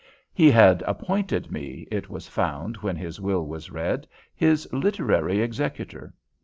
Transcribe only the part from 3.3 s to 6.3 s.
was read, his literary executor.